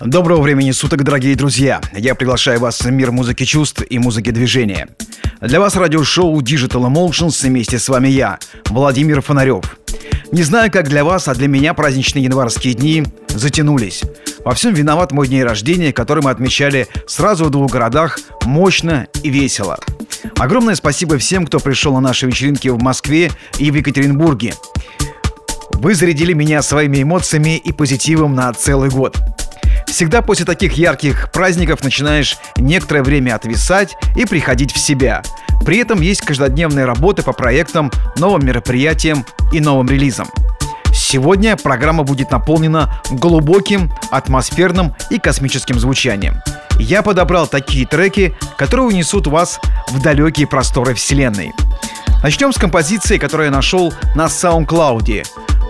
Доброго 0.00 0.42
времени 0.42 0.70
суток, 0.70 1.02
дорогие 1.02 1.34
друзья! 1.34 1.80
Я 1.92 2.14
приглашаю 2.14 2.60
вас 2.60 2.80
в 2.82 2.88
мир 2.88 3.10
музыки 3.10 3.44
чувств 3.44 3.82
и 3.90 3.98
музыки 3.98 4.30
движения. 4.30 4.86
Для 5.40 5.58
вас 5.58 5.74
радиошоу 5.74 6.40
Digital 6.40 6.88
Emotions 6.88 7.44
вместе 7.44 7.80
с 7.80 7.88
вами 7.88 8.06
я, 8.06 8.38
Владимир 8.66 9.20
Фонарев. 9.22 9.76
Не 10.30 10.44
знаю, 10.44 10.70
как 10.70 10.88
для 10.88 11.04
вас, 11.04 11.26
а 11.26 11.34
для 11.34 11.48
меня 11.48 11.74
праздничные 11.74 12.24
январские 12.24 12.74
дни 12.74 13.02
затянулись. 13.30 14.04
Во 14.44 14.54
всем 14.54 14.72
виноват 14.72 15.10
мой 15.10 15.26
день 15.26 15.42
рождения, 15.42 15.92
который 15.92 16.22
мы 16.22 16.30
отмечали 16.30 16.86
сразу 17.08 17.46
в 17.46 17.50
двух 17.50 17.72
городах 17.72 18.20
мощно 18.44 19.08
и 19.24 19.30
весело. 19.30 19.80
Огромное 20.36 20.76
спасибо 20.76 21.18
всем, 21.18 21.44
кто 21.44 21.58
пришел 21.58 21.92
на 21.94 22.00
наши 22.00 22.26
вечеринки 22.26 22.68
в 22.68 22.80
Москве 22.80 23.32
и 23.58 23.72
в 23.72 23.74
Екатеринбурге. 23.74 24.54
Вы 25.72 25.96
зарядили 25.96 26.34
меня 26.34 26.62
своими 26.62 27.02
эмоциями 27.02 27.56
и 27.56 27.72
позитивом 27.72 28.36
на 28.36 28.52
целый 28.52 28.90
год. 28.90 29.16
Всегда 29.88 30.22
после 30.22 30.44
таких 30.44 30.74
ярких 30.74 31.30
праздников 31.32 31.82
начинаешь 31.82 32.36
некоторое 32.56 33.02
время 33.02 33.34
отвисать 33.34 33.96
и 34.16 34.26
приходить 34.26 34.72
в 34.72 34.78
себя. 34.78 35.22
При 35.64 35.78
этом 35.78 36.00
есть 36.02 36.20
каждодневные 36.20 36.84
работы 36.84 37.22
по 37.22 37.32
проектам, 37.32 37.90
новым 38.16 38.46
мероприятиям 38.46 39.24
и 39.52 39.60
новым 39.60 39.88
релизам. 39.88 40.28
Сегодня 40.92 41.56
программа 41.56 42.04
будет 42.04 42.30
наполнена 42.30 43.02
глубоким, 43.10 43.90
атмосферным 44.10 44.94
и 45.10 45.18
космическим 45.18 45.78
звучанием. 45.80 46.42
Я 46.78 47.02
подобрал 47.02 47.46
такие 47.46 47.86
треки, 47.86 48.36
которые 48.56 48.86
унесут 48.86 49.26
вас 49.26 49.58
в 49.88 50.00
далекие 50.02 50.46
просторы 50.46 50.94
Вселенной. 50.94 51.52
Начнем 52.22 52.52
с 52.52 52.56
композиции, 52.56 53.16
которую 53.16 53.46
я 53.46 53.52
нашел 53.52 53.92
на 54.14 54.26
SoundCloud. 54.26 55.26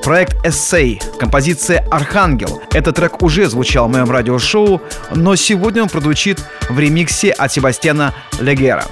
Проект 0.08 0.42
Essay, 0.42 0.98
композиция 1.18 1.86
«Архангел». 1.90 2.62
Этот 2.72 2.96
трек 2.96 3.22
уже 3.22 3.46
звучал 3.46 3.88
в 3.88 3.92
моем 3.92 4.10
радиошоу, 4.10 4.80
но 5.14 5.36
сегодня 5.36 5.82
он 5.82 5.90
прозвучит 5.90 6.42
в 6.70 6.78
ремиксе 6.78 7.30
от 7.30 7.52
Себастьяна 7.52 8.14
Легера. 8.40 8.86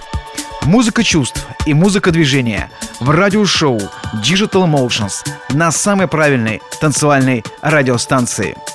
Музыка 0.65 1.03
чувств 1.03 1.47
и 1.65 1.73
музыка 1.73 2.11
движения 2.11 2.71
в 3.01 3.09
радиошоу 3.09 3.81
Digital 4.23 4.69
Emotions 4.71 5.27
на 5.55 5.73
самой 5.73 6.07
правильной 6.07 6.61
танцевальной 6.83 7.43
радиостанции– 7.63 8.55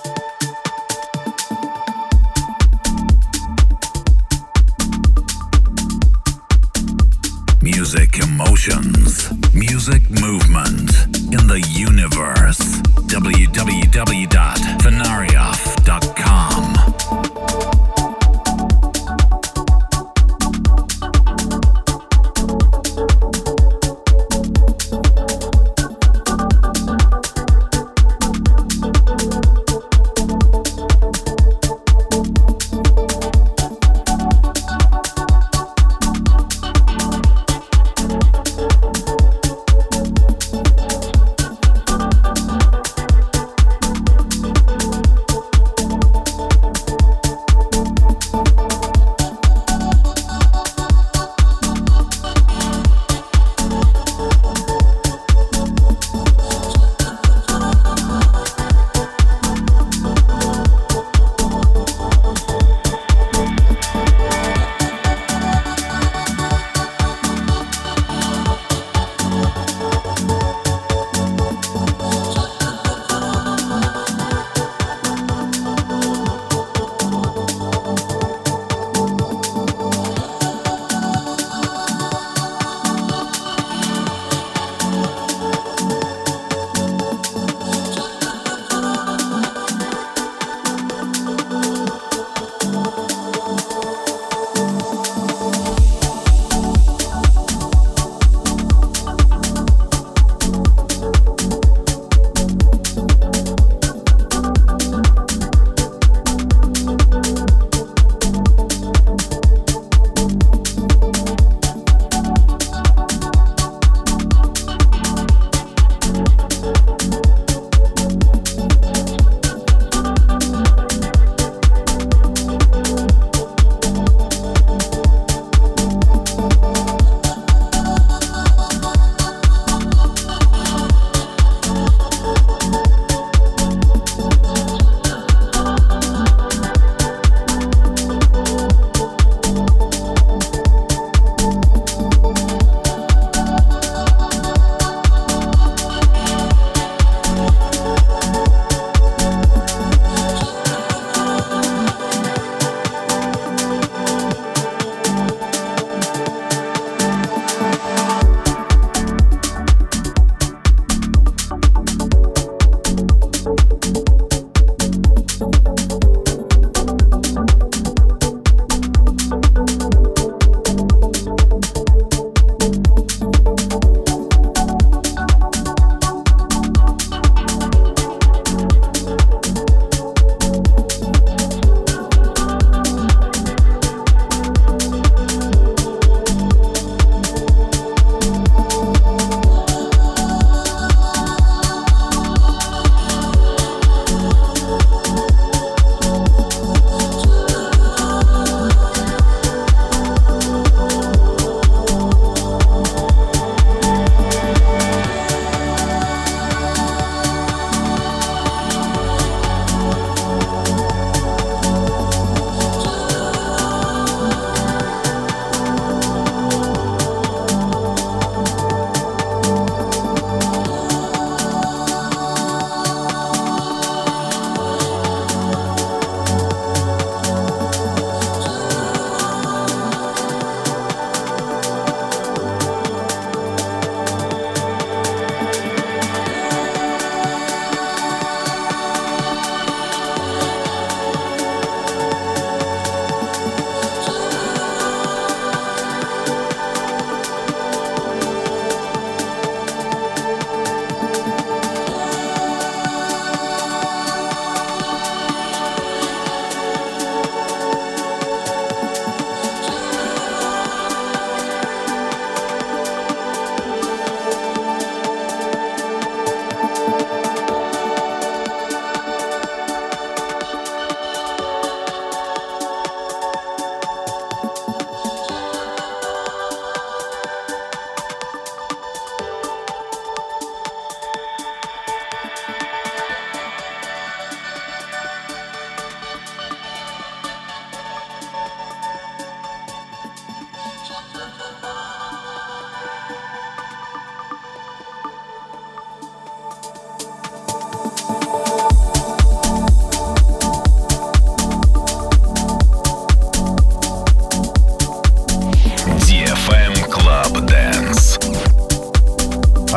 emotions, 8.45 9.31
music 9.53 10.09
movement 10.09 10.91
in 11.31 11.47
the 11.47 11.61
universe. 11.69 12.59
www.fenarioff.com. 13.07 14.80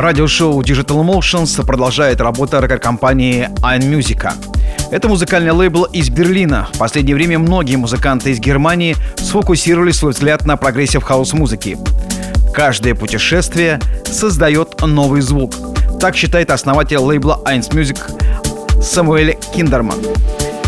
Радиошоу 0.05 0.61
Digital 0.61 1.03
Emotions 1.03 1.65
продолжает 1.65 2.21
работа 2.21 2.61
рекорд-компании 2.61 3.49
iMusica. 3.63 4.35
Это 4.91 5.09
музыкальный 5.09 5.53
лейбл 5.53 5.85
из 5.85 6.11
Берлина. 6.11 6.69
В 6.75 6.77
последнее 6.77 7.17
время 7.17 7.39
многие 7.39 7.77
музыканты 7.77 8.31
из 8.31 8.39
Германии 8.39 8.97
сфокусировали 9.17 9.93
свой 9.93 10.13
взгляд 10.13 10.45
на 10.45 10.59
progressive 10.59 11.03
house 11.03 11.33
музыки. 11.33 11.79
Каждое 12.53 12.95
путешествие 12.95 13.81
создает 14.05 14.79
новый 14.83 15.23
звук. 15.23 15.55
Так 15.99 16.17
считает 16.17 16.51
основатель 16.51 16.99
лейбла 16.99 17.41
1 17.43 17.63
Music 17.71 18.83
Самуэль 18.83 19.39
Киндерман. 19.55 20.01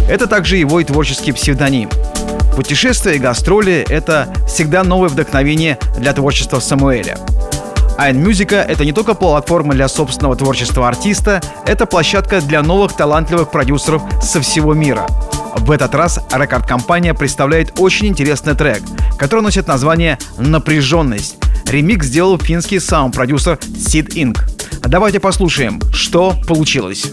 Это 0.09 0.27
также 0.27 0.57
его 0.57 0.81
и 0.81 0.85
творческий 0.85 1.33
псевдоним. 1.33 1.91
Путешествия 2.57 3.17
и 3.17 3.19
гастроли— 3.19 3.85
это 3.91 4.33
всегда 4.49 4.83
новое 4.83 5.11
вдохновение 5.11 5.79
для 5.99 6.15
творчества 6.15 6.59
Самуэля— 6.59 7.19
iMusica— 7.99 8.57
это 8.69 8.85
не 8.85 8.93
только 8.93 9.15
платформа 9.15 9.75
для 9.75 9.89
собственного 9.89 10.37
творчества 10.37 10.89
артиста, 10.89 11.41
это 11.67 11.87
площадка 11.87 12.41
для 12.41 12.63
новых 12.63 12.95
талантливых 12.95 13.51
продюсеров 13.51 14.03
со 14.23 14.41
всего 14.41 14.75
мира. 14.75 15.07
В 15.57 15.71
этот 15.71 15.95
раз 15.95 16.21
рекорд-компания 16.33 17.15
представляет 17.15 17.81
очень 17.81 18.09
интересный 18.09 18.55
трек, 18.55 18.83
который 19.19 19.41
носит 19.41 19.67
название 19.67 20.19
«Напряженность». 20.39 21.37
Ремикс 21.67 22.07
сделал 22.07 22.39
финский 22.39 22.79
саунд-продюсер 22.79 23.55
Sid 23.55 24.15
Inc. 24.15 24.39
Давайте 24.83 25.19
послушаем, 25.19 25.81
что 25.93 26.35
получилось. 26.47 27.07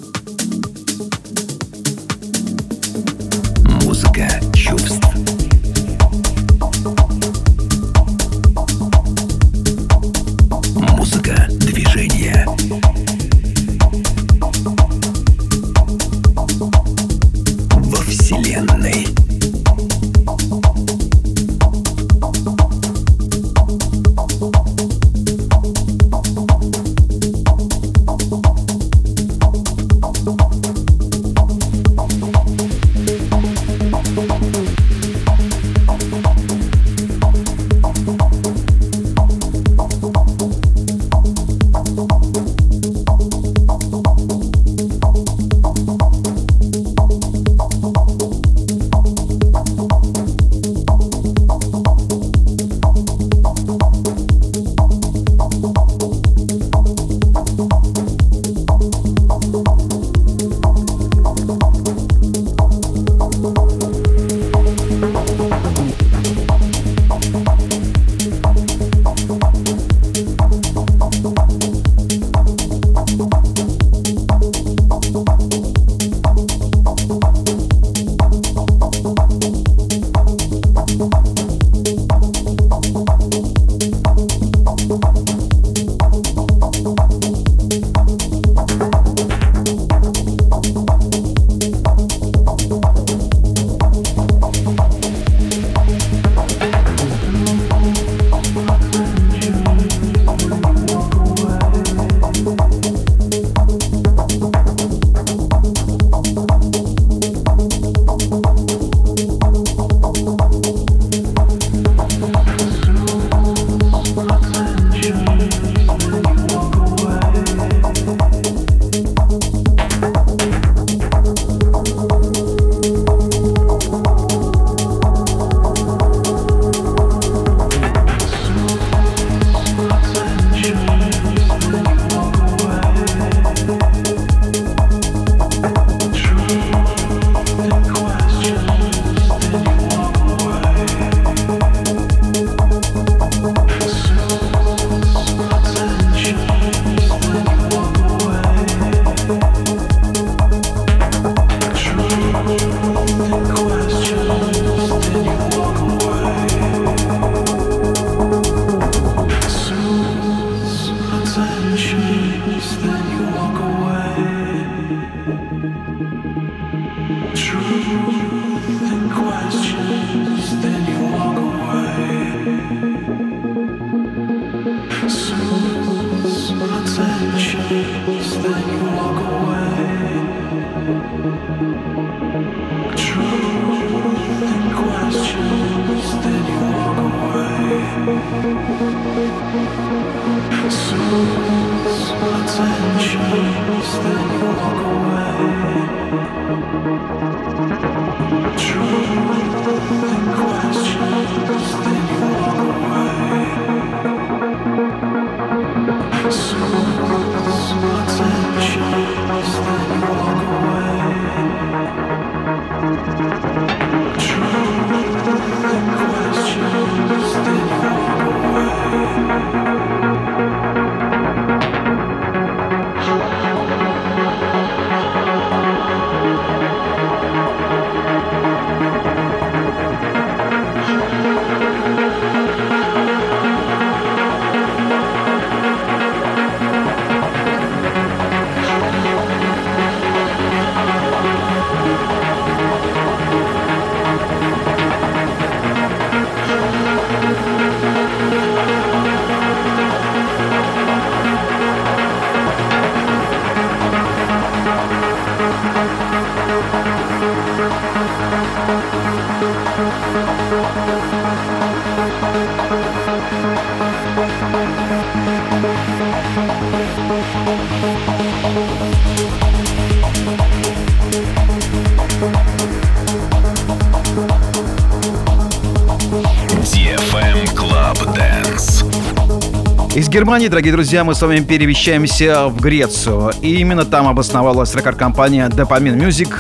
Германии, 280.14 280.48
дорогие 280.48 280.72
друзья, 280.72 281.04
мы 281.04 281.16
с 281.16 281.22
вами 281.24 281.40
перемещаемся 281.40 282.48
в 282.48 282.62
Грецию. 282.62 283.32
И 283.42 283.56
именно 283.56 283.84
там 283.84 284.08
обосновалась 284.08 284.76
рекорд-компания 284.76 285.50
Dopamine 285.50 285.98
Music. 285.98 286.32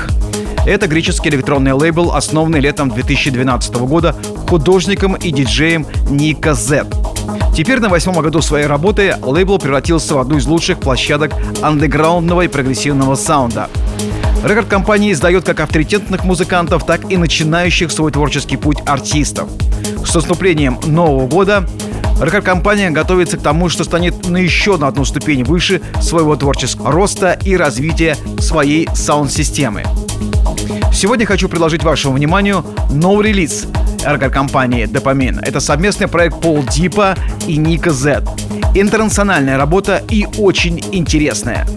Это 0.68 0.86
греческий 0.86 1.30
электронный 1.30 1.72
лейбл, 1.72 2.12
основанный 2.12 2.60
летом 2.60 2.92
2012 2.92 3.74
года 3.78 4.16
художником 4.48 5.16
и 5.16 5.32
диджеем 5.32 5.88
Ника 6.08 6.54
Z. 6.54 6.86
Теперь 7.58 7.80
на 7.80 7.90
восьмом 7.90 8.22
году 8.22 8.44
своей 8.44 8.68
работы 8.68 9.18
лейбл 9.24 9.58
превратился 9.58 10.14
в 10.14 10.20
одну 10.20 10.38
из 10.38 10.46
лучших 10.46 10.80
площадок 10.80 11.34
андеграундного 11.64 12.44
и 12.44 12.50
прогрессивного 12.50 13.16
саунда. 13.16 13.72
Рекорд-компания 14.44 15.14
издает 15.14 15.46
как 15.46 15.62
авторитетных 15.62 16.26
музыкантов, 16.26 16.86
так 16.86 17.12
и 17.12 17.18
начинающих 17.18 17.92
свой 17.92 18.12
творческий 18.12 18.58
путь 18.58 18.78
артистов. 18.86 19.50
С 20.06 20.14
наступлением 20.14 20.78
Нового 20.86 21.28
года 21.28 21.68
Рекорд-компания 22.22 22.90
готовится 22.92 23.38
к 23.38 23.42
тому, 23.42 23.70
что 23.70 23.84
станет 23.84 24.30
на 24.30 24.38
еще 24.38 24.78
на 24.78 24.88
одну 24.88 25.06
ступень 25.06 25.44
выше 25.44 25.82
своего 26.02 26.36
творческого 26.36 26.92
роста 26.92 27.38
и 27.44 27.58
развития 27.58 28.16
своей 28.40 28.88
саунд-системы. 28.94 29.84
Сегодня 30.94 31.26
хочу 31.26 31.50
предложить 31.50 31.84
вашему 31.84 32.14
вниманию 32.14 32.64
новый 32.90 33.30
релиз 33.30 33.68
рекорд-компании 34.06 34.86
Dopamine. 34.86 35.40
Это 35.42 35.60
совместный 35.60 36.08
проект 36.08 36.40
Пол 36.40 36.64
Дипа 36.64 37.16
и 37.48 37.58
Ника 37.58 37.92
Z. 37.92 38.24
Интернациональная 38.76 39.58
работа 39.58 40.02
и 40.10 40.26
очень 40.38 40.84
интересная. 40.92 41.68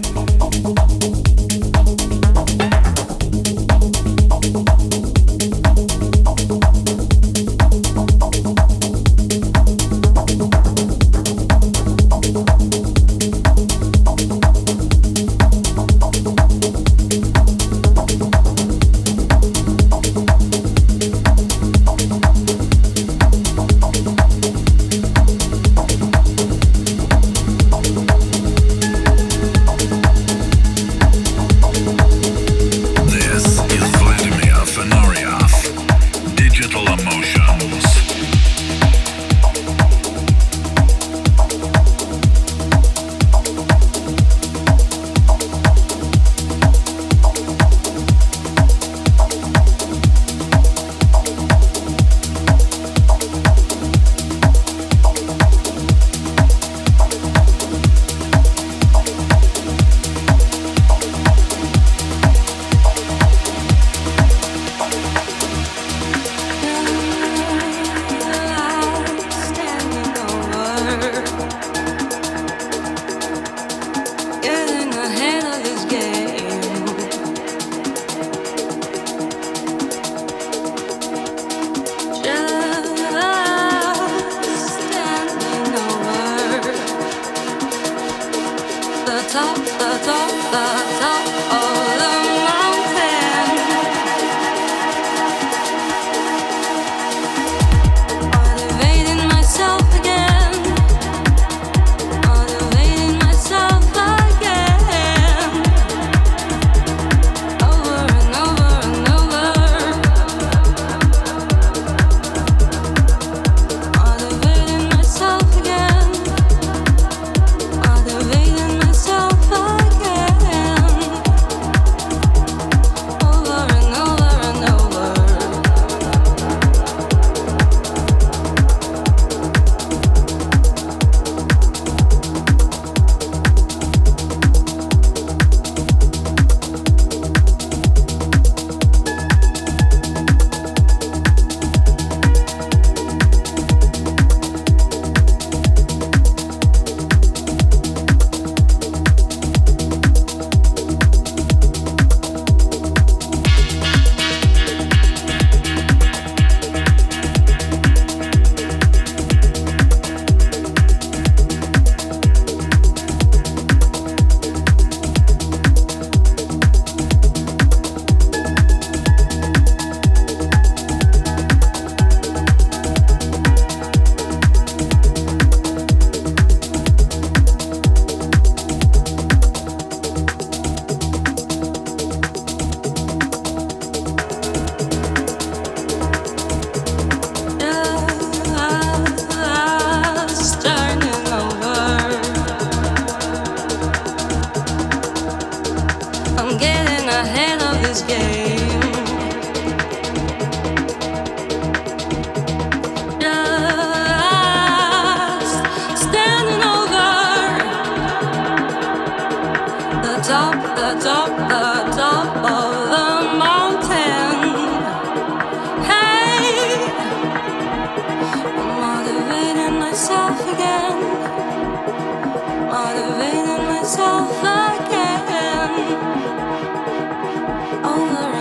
over 227.87 228.36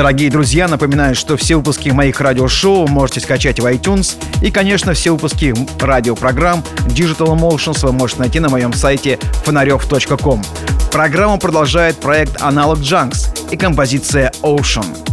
Дорогие 0.00 0.30
друзья, 0.30 0.66
напоминаю, 0.66 1.14
что 1.14 1.36
все 1.36 1.56
выпуски 1.56 1.90
моих 1.90 2.22
радиошоу 2.22 2.88
можете 2.88 3.20
скачать 3.20 3.60
в 3.60 3.66
iTunes. 3.66 4.16
И, 4.40 4.50
конечно, 4.50 4.94
все 4.94 5.10
выпуски 5.10 5.54
радиопрограмм 5.78 6.64
Digital 6.86 7.38
Emotions 7.38 7.84
вы 7.84 7.92
можете 7.92 8.20
найти 8.20 8.40
на 8.40 8.48
моем 8.48 8.72
сайте 8.72 9.18
фонарев.ком. 9.44 10.42
Программу 10.90 11.38
продолжает 11.38 11.96
проект 11.96 12.36
Analog 12.36 12.80
Junks 12.80 13.50
и 13.50 13.58
композиция 13.58 14.32
Ocean. 14.40 15.09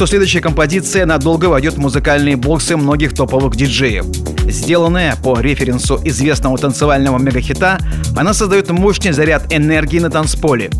Что 0.00 0.06
следующая 0.06 0.40
композиция 0.40 1.04
надолго 1.04 1.44
войдет 1.44 1.74
в 1.74 1.78
музыкальные 1.78 2.36
боксы 2.36 2.74
многих 2.74 3.14
топовых 3.14 3.54
диджеев. 3.54 4.06
Сделанная 4.50 5.14
по 5.16 5.38
референсу 5.38 6.00
известного 6.02 6.56
танцевального 6.56 7.18
мегахита, 7.18 7.78
она 8.16 8.32
создает 8.32 8.70
мощный 8.70 9.12
заряд 9.12 9.52
энергии 9.52 9.98
на 9.98 10.08
танцполе. 10.08 10.70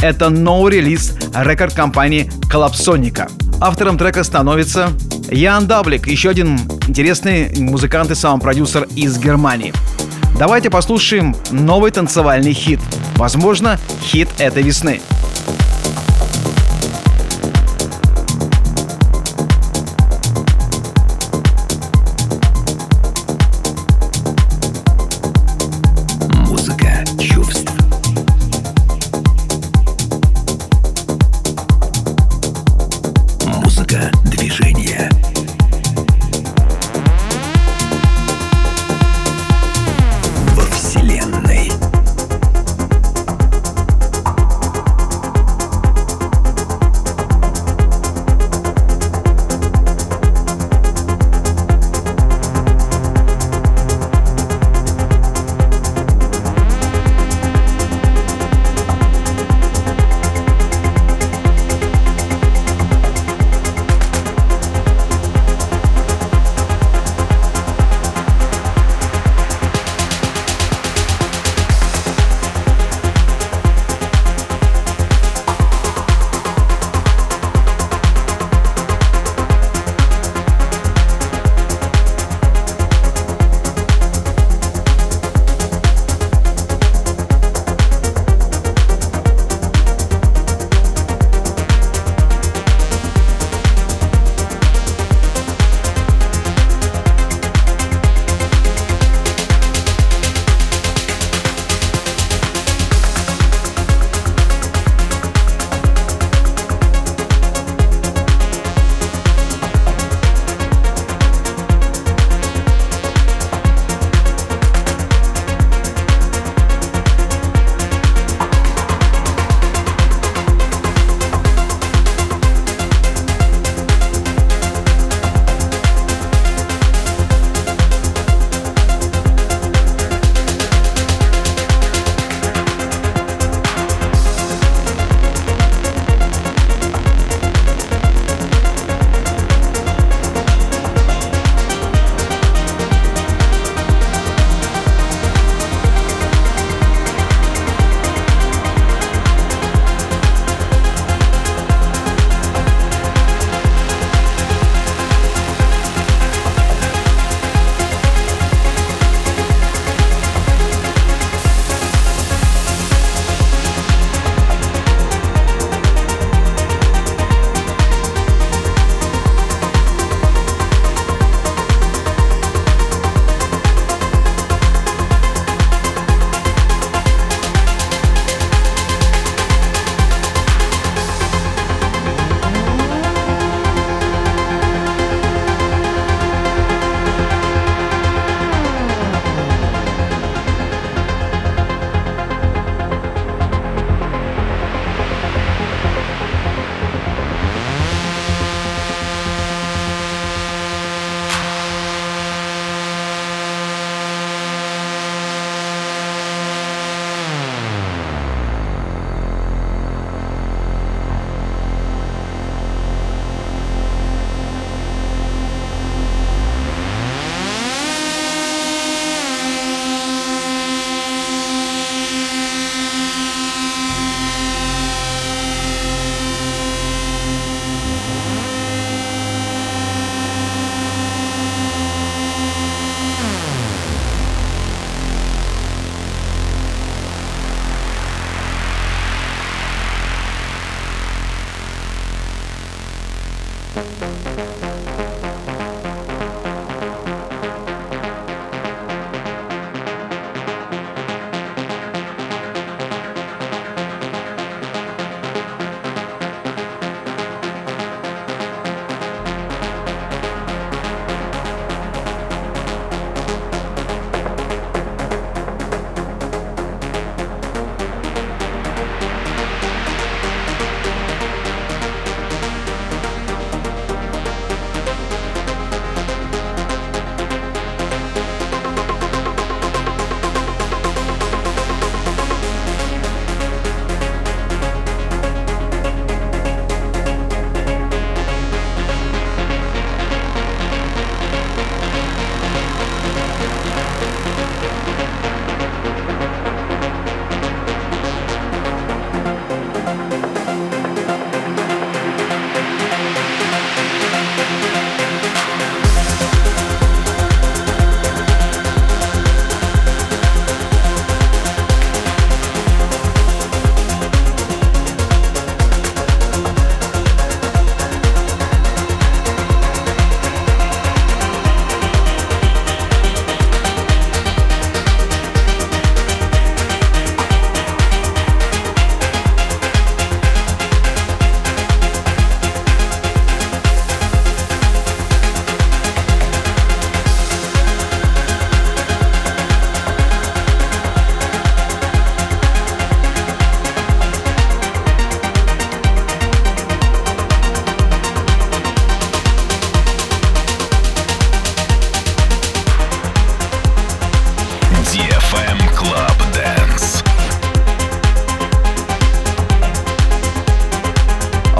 Это 0.00 0.30
новый 0.30 0.74
релиз 0.74 1.12
рекорд-компании 1.34 2.30
Коллапсоника. 2.48 3.26
Автором 3.60 3.98
трека 3.98 4.22
становится 4.22 4.90
Ян 5.28 5.66
Даблик, 5.66 6.06
еще 6.06 6.30
один 6.30 6.60
интересный 6.86 7.52
музыкант 7.58 8.12
и 8.12 8.14
саунд-продюсер 8.14 8.86
из 8.94 9.18
Германии. 9.18 9.74
Давайте 10.38 10.70
послушаем 10.70 11.34
новый 11.50 11.90
танцевальный 11.90 12.52
хит. 12.52 12.78
Возможно, 13.16 13.76
хит 14.04 14.28
этой 14.38 14.62
весны. 14.62 15.00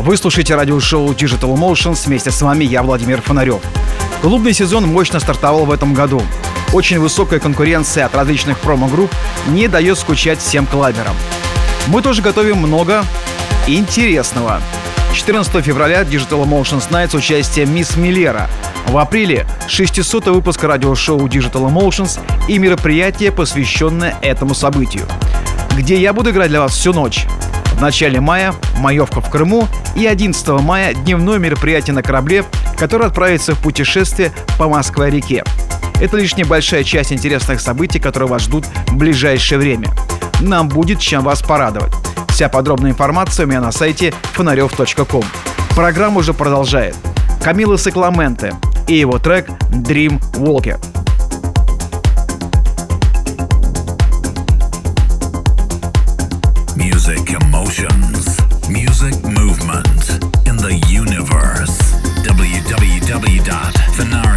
Вы 0.08 0.16
слушаете 0.16 0.54
радиошоу 0.54 1.12
Digital 1.12 1.54
Emotions. 1.54 2.06
Вместе 2.06 2.30
с 2.30 2.40
вами 2.40 2.64
я, 2.64 2.82
Владимир 2.82 3.20
Фонарев. 3.20 3.60
Клубный 4.22 4.54
сезон 4.54 4.86
мощно 4.86 5.20
стартовал 5.20 5.66
в 5.66 5.70
этом 5.70 5.92
году. 5.92 6.22
Очень 6.72 6.98
высокая 6.98 7.40
конкуренция 7.40 8.06
от 8.06 8.14
различных 8.14 8.58
промо-групп 8.60 9.10
не 9.48 9.68
дает 9.68 9.98
скучать 9.98 10.38
всем 10.38 10.64
клаберам. 10.64 11.14
Мы 11.88 12.00
тоже 12.00 12.22
готовим 12.22 12.56
много 12.56 13.04
интересного. 13.66 14.62
14 15.12 15.62
февраля 15.62 16.04
Digital 16.04 16.42
Emotions 16.42 16.88
Nights 16.88 17.14
участие 17.14 17.66
Мисс 17.66 17.96
Миллера. 17.96 18.48
В 18.86 18.96
апреле 18.96 19.46
600 19.66 20.28
выпуск 20.28 20.64
радиошоу 20.64 21.26
Digital 21.26 21.70
Emotions 21.70 22.18
и 22.48 22.58
мероприятие, 22.58 23.30
посвященное 23.30 24.16
этому 24.22 24.54
событию, 24.54 25.04
где 25.76 26.00
я 26.00 26.14
буду 26.14 26.30
играть 26.30 26.48
для 26.48 26.62
вас 26.62 26.72
всю 26.72 26.94
ночь. 26.94 27.26
В 27.78 27.80
начале 27.80 28.20
мая 28.20 28.52
«Маевка 28.78 29.20
в 29.20 29.30
Крыму» 29.30 29.68
и 29.94 30.04
11 30.04 30.48
мая 30.62 30.94
дневное 30.94 31.38
мероприятие 31.38 31.94
на 31.94 32.02
корабле, 32.02 32.44
которое 32.76 33.06
отправится 33.06 33.54
в 33.54 33.62
путешествие 33.62 34.32
по 34.58 34.68
Москве-реке. 34.68 35.44
Это 36.00 36.16
лишь 36.16 36.36
небольшая 36.36 36.82
часть 36.82 37.12
интересных 37.12 37.60
событий, 37.60 38.00
которые 38.00 38.28
вас 38.28 38.42
ждут 38.42 38.66
в 38.88 38.96
ближайшее 38.96 39.60
время. 39.60 39.90
Нам 40.40 40.68
будет 40.68 40.98
чем 40.98 41.22
вас 41.22 41.40
порадовать. 41.40 41.92
Вся 42.30 42.48
подробная 42.48 42.90
информация 42.90 43.46
у 43.46 43.48
меня 43.48 43.60
на 43.60 43.70
сайте 43.70 44.12
фонарев.ком. 44.32 45.24
Программа 45.76 46.18
уже 46.18 46.34
продолжает. 46.34 46.96
Камила 47.44 47.76
Сакламенте 47.76 48.54
и 48.88 48.94
его 48.96 49.20
трек 49.20 49.48
«Dream 49.70 50.20
Walker». 50.32 50.80
Music 56.74 57.17
for 63.98 64.04
now. 64.04 64.27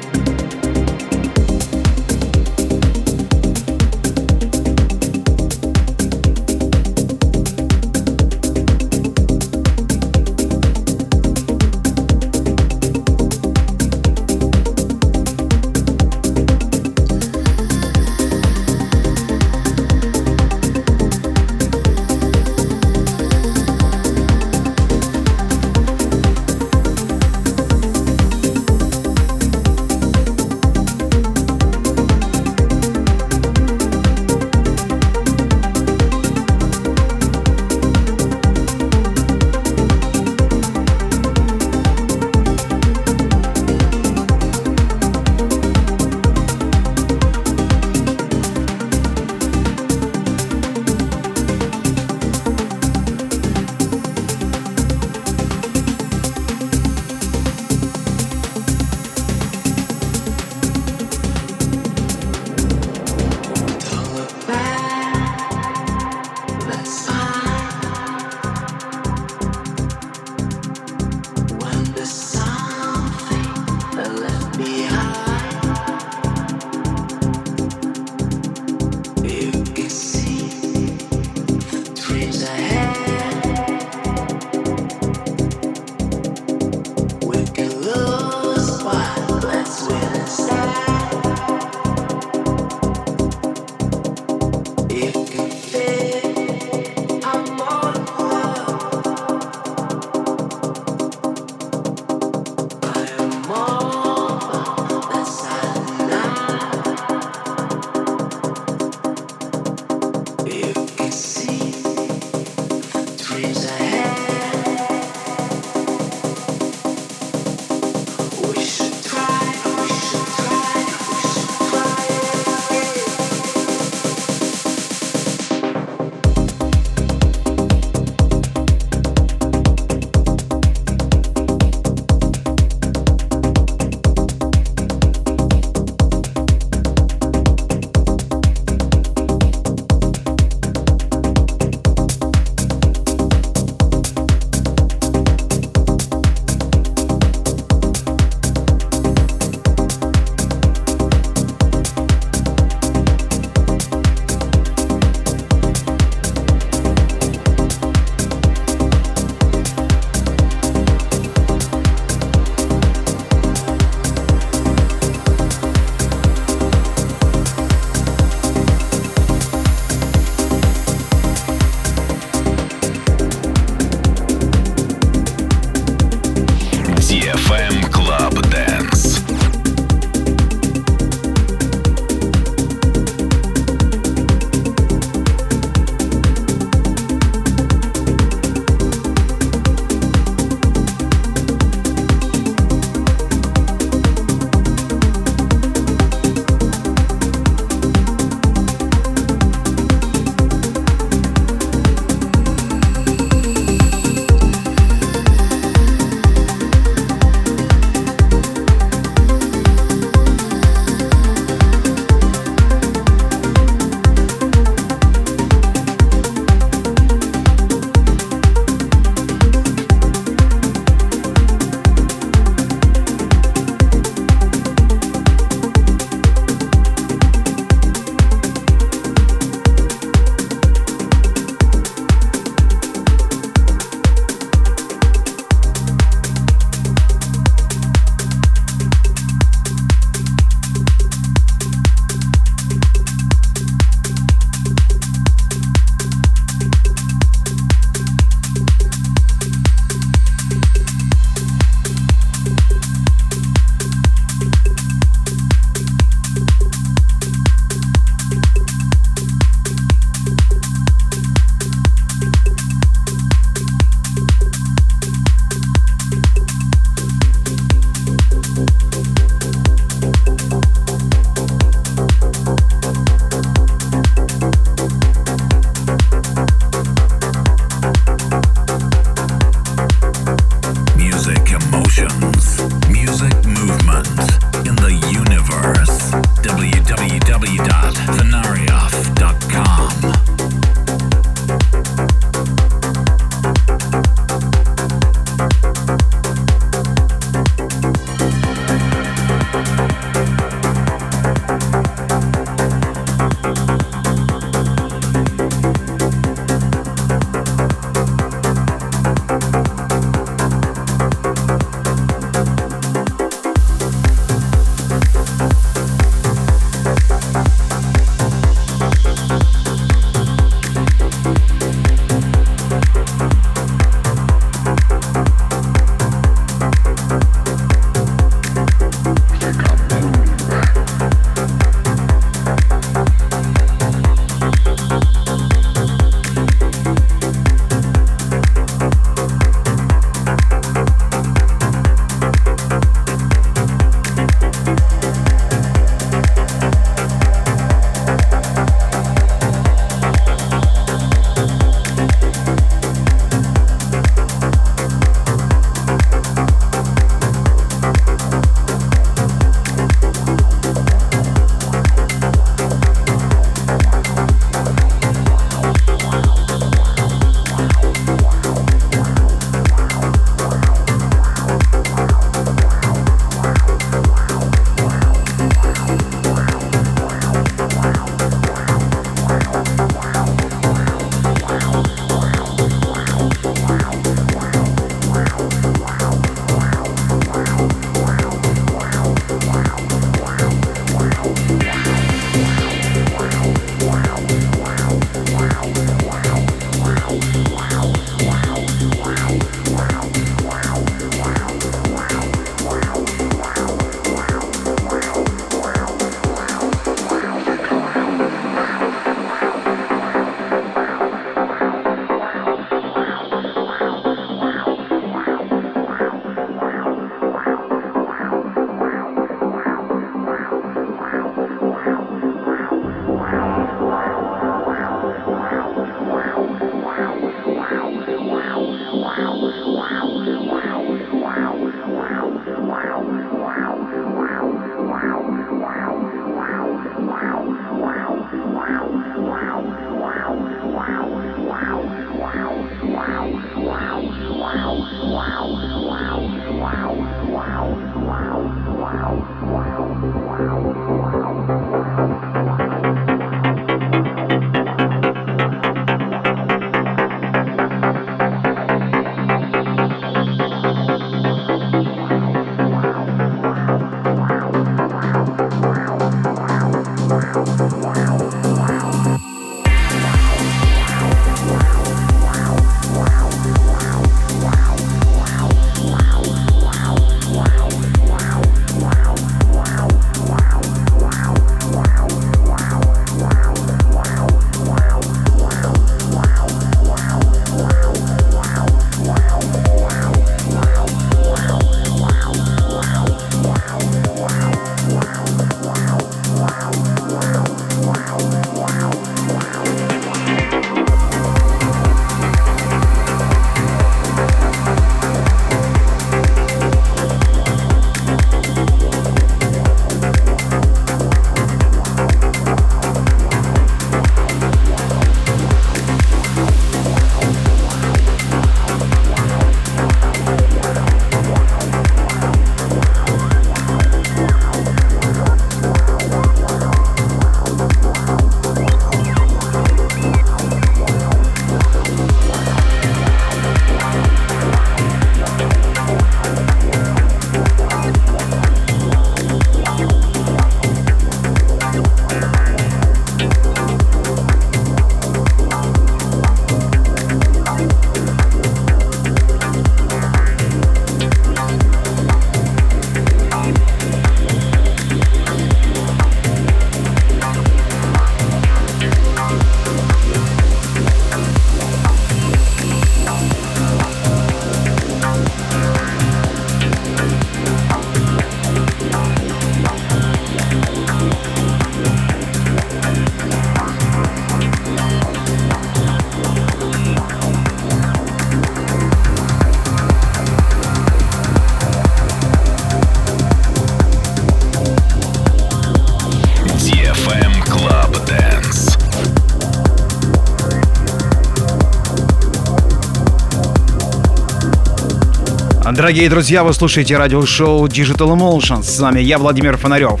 Дорогие 595.74 596.08
друзья, 596.08 596.44
вы 596.44 596.54
слушаете 596.54 596.96
радиошоу 596.96 597.66
Digital 597.66 598.16
Emotions. 598.16 598.62
С 598.62 598.78
вами 598.78 599.00
я, 599.00 599.18
Владимир 599.18 599.56
Фонарев. 599.56 600.00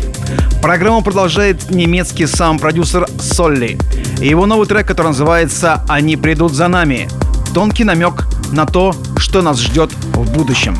Программу 0.62 1.02
продолжает 1.02 1.68
немецкий 1.68 2.26
сам-продюсер 2.26 3.08
Солли. 3.18 3.76
И 4.20 4.28
его 4.28 4.46
новый 4.46 4.68
трек, 4.68 4.86
который 4.86 5.08
называется 5.08 5.84
«Они 5.88 6.16
придут 6.16 6.52
за 6.52 6.68
нами». 6.68 7.08
Тонкий 7.54 7.82
намек 7.82 8.24
на 8.52 8.66
то, 8.66 8.94
что 9.16 9.42
нас 9.42 9.58
ждет 9.58 9.90
в 10.12 10.32
будущем. 10.32 10.78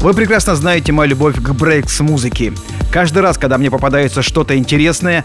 Вы 0.00 0.14
прекрасно 0.14 0.54
знаете 0.54 0.92
мою 0.92 1.10
любовь 1.10 1.36
к 1.36 1.50
брейкс-музыке. 1.50 2.54
Каждый 2.90 3.20
раз, 3.20 3.36
когда 3.36 3.58
мне 3.58 3.70
попадается 3.70 4.22
что-то 4.22 4.56
интересное, 4.56 5.22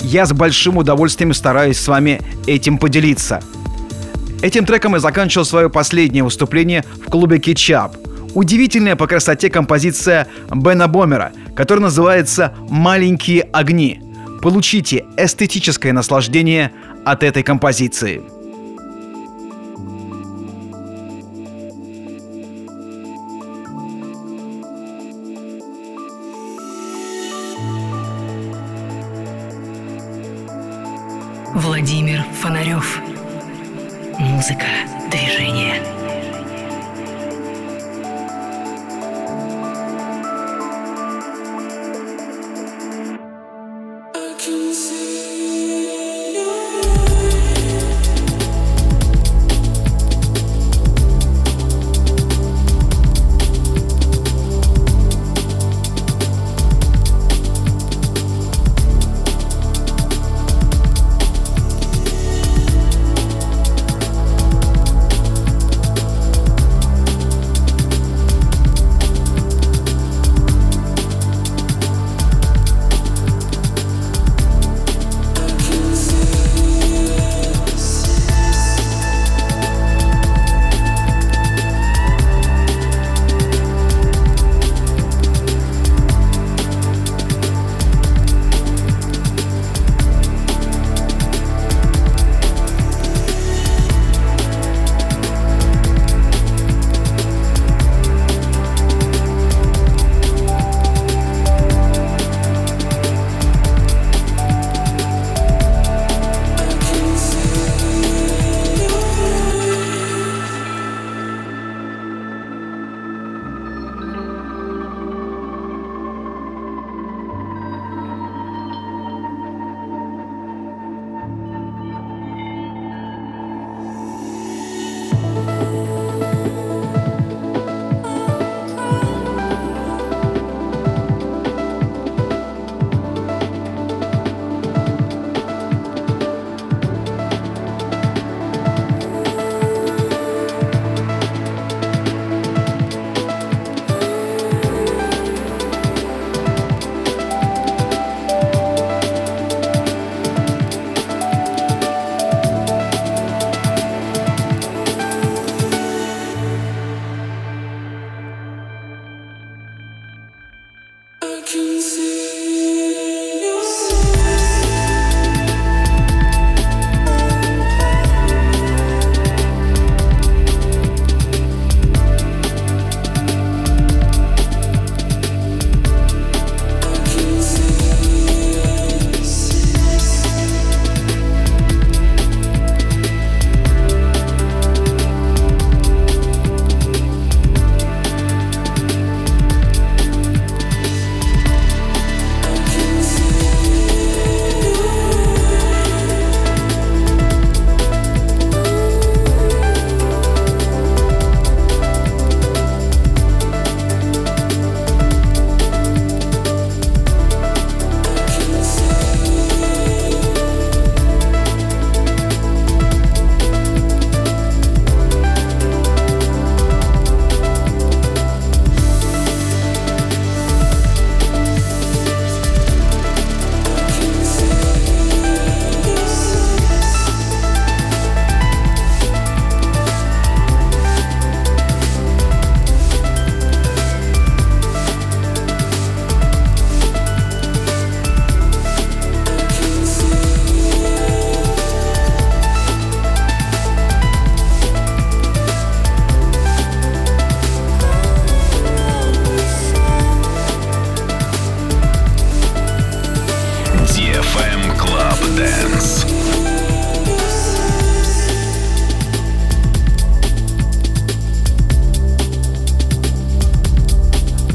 я 0.00 0.26
с 0.26 0.32
большим 0.32 0.76
удовольствием 0.76 1.32
стараюсь 1.32 1.78
с 1.78 1.86
вами 1.86 2.20
этим 2.48 2.78
поделиться. 2.78 3.40
Этим 4.42 4.66
треком 4.66 4.94
я 4.94 4.98
заканчивал 4.98 5.44
свое 5.44 5.70
последнее 5.70 6.24
выступление 6.24 6.84
в 7.06 7.10
клубе 7.10 7.38
Кетчап. 7.38 7.96
Удивительная 8.34 8.96
по 8.96 9.06
красоте 9.06 9.48
композиция 9.48 10.26
Бена 10.52 10.88
Бомера, 10.88 11.30
которая 11.54 11.84
называется 11.84 12.54
«Маленькие 12.68 13.42
огни». 13.52 14.00
Получите 14.42 15.04
эстетическое 15.16 15.92
наслаждение 15.92 16.72
от 17.04 17.22
этой 17.22 17.44
композиции. 17.44 18.20
Фонарев. 32.42 33.00
Музыка, 34.18 34.66